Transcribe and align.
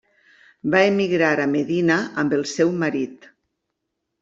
Va 0.75 0.79
emigrar 0.91 1.29
a 1.43 1.45
Medina 1.51 1.99
amb 2.23 2.35
el 2.41 2.49
seu 2.55 2.75
marit. 2.87 3.31